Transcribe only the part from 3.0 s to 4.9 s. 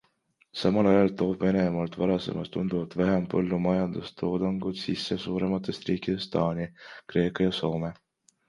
vähem põllumajandustoodangut